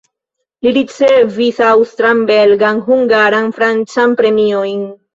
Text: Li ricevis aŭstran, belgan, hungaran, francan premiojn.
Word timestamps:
Li 0.67 0.71
ricevis 0.77 1.61
aŭstran, 1.67 2.25
belgan, 2.33 2.83
hungaran, 2.91 3.55
francan 3.63 4.21
premiojn. 4.25 4.87